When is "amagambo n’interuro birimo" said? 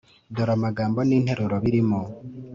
0.57-1.99